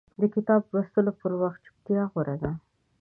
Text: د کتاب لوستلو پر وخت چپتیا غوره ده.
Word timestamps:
د 0.19 0.21
کتاب 0.33 0.61
لوستلو 0.73 1.11
پر 1.21 1.31
وخت 1.41 1.59
چپتیا 1.65 2.01
غوره 2.11 2.35
ده. 2.41 2.51